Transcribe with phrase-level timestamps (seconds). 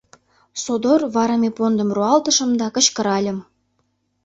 [0.63, 3.37] Содор варыме пондым руалтышым да кычкыральым.